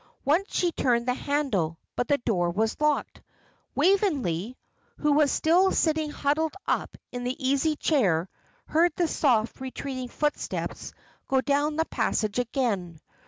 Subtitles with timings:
[0.25, 3.21] Once she turned the handle, but the door was locked.
[3.75, 4.57] Waveney,
[4.97, 8.27] who was still sitting huddled up in the easy chair,
[8.65, 10.91] heard the soft, retreating footsteps
[11.27, 12.99] go down the passage again.